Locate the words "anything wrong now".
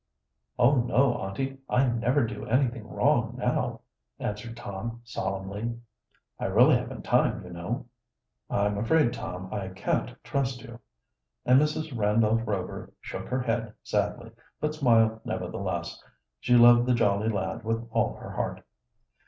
2.47-3.81